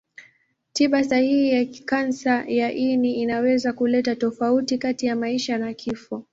Tiba 0.73 1.03
sahihi 1.03 1.49
ya 1.51 1.65
kansa 1.85 2.43
ya 2.47 2.71
ini 2.73 3.15
inaweza 3.15 3.73
kuleta 3.73 4.15
tofauti 4.15 4.77
kati 4.77 5.05
ya 5.05 5.15
maisha 5.15 5.57
na 5.57 5.73
kifo. 5.73 6.23